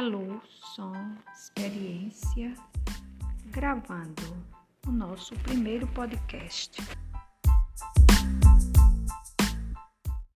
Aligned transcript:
Alô, 0.00 0.40
som, 0.74 0.94
experiência, 1.30 2.54
gravando 3.48 4.22
o 4.86 4.90
nosso 4.90 5.34
primeiro 5.40 5.86
podcast. 5.88 6.80